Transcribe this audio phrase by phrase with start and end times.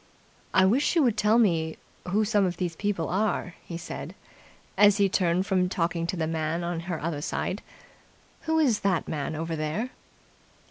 [0.51, 4.15] "I wish you would tell me who some of these people are," he said,
[4.75, 7.61] as she turned from talking to the man on her other side.
[8.47, 9.91] "Who is the man over there?"